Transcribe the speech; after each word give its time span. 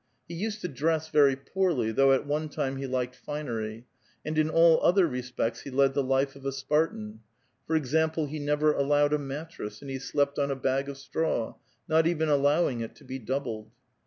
He 0.27 0.33
used 0.33 0.61
to 0.61 0.67
dress 0.67 1.09
very 1.09 1.35
poorly, 1.35 1.91
though 1.91 2.07
xt 2.07 2.25
one 2.25 2.49
time 2.49 2.77
he 2.77 2.87
liked 2.87 3.15
finery; 3.15 3.85
and 4.25 4.35
in 4.35 4.49
all 4.49 4.81
other 4.83 5.05
respects 5.05 5.61
he 5.61 5.69
led 5.69 5.93
bhe 5.93 6.03
life 6.03 6.35
of 6.35 6.43
a 6.43 6.51
Spartan; 6.51 7.19
for 7.67 7.75
example, 7.75 8.25
he 8.25 8.39
never 8.39 8.73
allowed 8.73 9.13
a 9.13 9.19
mattress, 9.19 9.79
and 9.79 9.91
he 9.91 9.99
slept 9.99 10.39
on 10.39 10.49
a 10.49 10.55
bag 10.55 10.89
of 10.89 10.97
straw, 10.97 11.53
not 11.87 12.07
even 12.07 12.29
allowing 12.29 12.79
it 12.81 12.95
to 12.95 13.03
be 13.03 13.19
doubled. 13.19 13.69